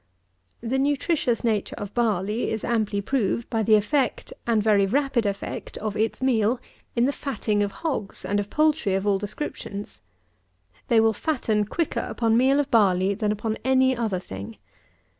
The 0.61 0.79
nutritious 0.79 1.43
nature 1.43 1.75
of 1.77 1.93
barley 1.93 2.49
is 2.49 2.63
amply 2.63 3.01
proved 3.01 3.47
by 3.51 3.61
the 3.61 3.75
effect, 3.75 4.33
and 4.47 4.63
very 4.63 4.87
rapid 4.87 5.27
effect, 5.27 5.77
of 5.77 5.95
its 5.95 6.23
meal, 6.23 6.59
in 6.95 7.05
the 7.05 7.11
fatting 7.11 7.61
of 7.61 7.71
hogs 7.71 8.25
and 8.25 8.39
of 8.39 8.49
poultry 8.49 8.95
of 8.95 9.05
all 9.05 9.19
descriptions. 9.19 10.01
They 10.87 10.99
will 10.99 11.13
fatten 11.13 11.65
quicker 11.65 11.99
upon 11.99 12.35
meal 12.35 12.59
of 12.59 12.71
barley 12.71 13.13
than 13.13 13.31
upon 13.31 13.59
any 13.63 13.95
other 13.95 14.17
thing. 14.17 14.57